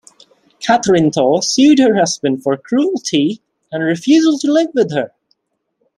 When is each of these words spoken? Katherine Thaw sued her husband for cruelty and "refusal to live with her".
Katherine 0.59 1.11
Thaw 1.11 1.41
sued 1.41 1.77
her 1.77 1.95
husband 1.95 2.41
for 2.41 2.57
cruelty 2.57 3.39
and 3.71 3.83
"refusal 3.83 4.39
to 4.39 4.51
live 4.51 4.69
with 4.73 4.91
her". 4.91 5.11